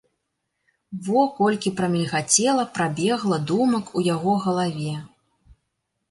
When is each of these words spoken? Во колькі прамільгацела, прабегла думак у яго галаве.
Во 1.07 1.19
колькі 1.39 1.71
прамільгацела, 1.81 2.63
прабегла 2.77 3.37
думак 3.51 3.85
у 4.01 4.03
яго 4.07 4.33
галаве. 4.47 4.95